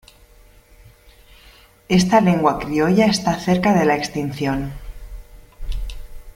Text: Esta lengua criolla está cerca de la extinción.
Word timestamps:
Esta 1.99 2.21
lengua 2.21 2.57
criolla 2.57 3.05
está 3.05 3.37
cerca 3.37 3.71
de 3.75 3.85
la 3.85 3.95
extinción. 3.95 4.73